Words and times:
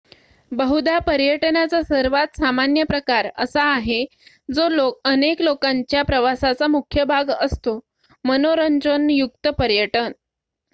बहुधा 0.51 0.97
पर्यटनाचा 0.99 1.81
सर्वात 1.83 2.37
सामान्य 2.37 2.83
प्रकार 2.83 3.29
असा 3.37 3.63
आहे 3.65 4.03
जो 4.49 4.89
अनेक 5.05 5.41
लोकांच्या 5.41 6.03
प्रवासाचा 6.05 6.67
मुख्य 6.69 7.03
भाग 7.05 7.31
असतो 7.39 7.79
मनोरंजन 8.25 9.09
युक्त 9.11 9.47
पर्यटन 9.59 10.11